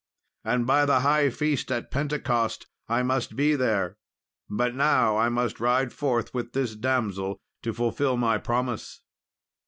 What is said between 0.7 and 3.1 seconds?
the high feast at Pentecost I